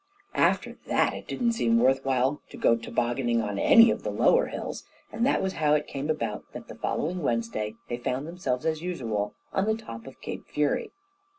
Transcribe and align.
After 0.33 0.79
that 0.87 1.13
it 1.13 1.27
didn't 1.27 1.51
seem 1.51 1.77
worth 1.77 2.03
while 2.03 2.41
to 2.49 2.57
go 2.57 2.75
tobogganing 2.75 3.39
on 3.39 3.59
any 3.59 3.91
of 3.91 4.01
the 4.01 4.09
lower 4.09 4.47
hills, 4.47 4.83
and 5.11 5.23
that 5.27 5.43
was 5.43 5.53
how 5.53 5.75
it 5.75 5.85
came 5.85 6.09
about 6.09 6.43
that 6.53 6.67
the 6.69 6.73
following 6.73 7.21
Wednesday 7.21 7.75
they 7.87 7.97
found 7.97 8.25
themselves 8.25 8.65
as 8.65 8.81
usual 8.81 9.35
on 9.53 9.65
the 9.65 9.77
top 9.77 10.07
of 10.07 10.19
Cape 10.19 10.47
Fury. 10.47 10.89